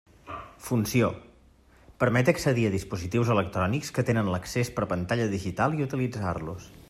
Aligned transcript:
Funció: 0.67 1.09
permet 2.03 2.31
accedir 2.33 2.65
a 2.69 2.73
dispositius 2.77 3.31
electrònics 3.35 3.95
que 3.99 4.07
tenen 4.09 4.33
l'accés 4.37 4.75
per 4.79 4.91
pantalla 4.95 5.31
digital 5.39 5.79
i 5.81 5.89
utilitzar-los. 5.91 6.71